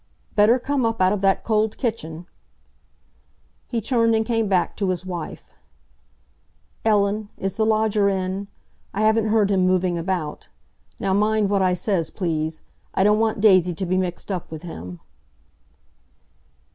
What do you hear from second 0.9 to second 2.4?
out of that cold kitchen."